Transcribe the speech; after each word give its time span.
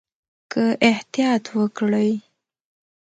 که 0.51 0.63
احتیاط 0.89 1.45
وکړئ 1.59 2.11